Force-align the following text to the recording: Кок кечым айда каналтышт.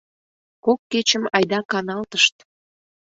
Кок 0.65 0.79
кечым 0.91 1.23
айда 1.35 1.59
каналтышт. 1.71 2.35